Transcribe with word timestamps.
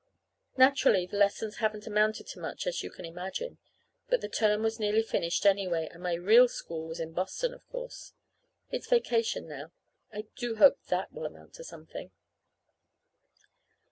Naturally 0.57 1.05
the 1.05 1.17
lessons 1.19 1.57
haven't 1.57 1.85
amounted 1.85 2.25
to 2.29 2.39
much, 2.39 2.65
as 2.65 2.81
you 2.81 2.89
can 2.89 3.05
imagine. 3.05 3.59
But 4.09 4.21
the 4.21 4.29
term 4.29 4.63
was 4.63 4.79
nearly 4.79 5.03
finished, 5.03 5.45
anyway; 5.45 5.87
and 5.91 6.01
my 6.01 6.13
real 6.15 6.47
school 6.47 6.89
is 6.89 6.99
in 6.99 7.13
Boston, 7.13 7.53
of 7.53 7.63
course. 7.69 8.13
It's 8.71 8.89
vacation 8.89 9.47
now. 9.47 9.71
I 10.11 10.25
do 10.35 10.55
hope 10.55 10.79
that 10.87 11.13
will 11.13 11.27
amount 11.27 11.53
to 11.53 11.63
something! 11.63 12.09